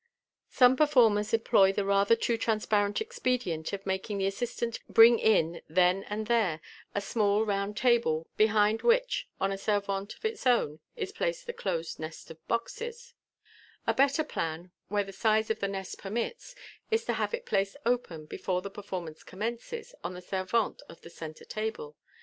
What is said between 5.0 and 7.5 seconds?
in, then and there, a small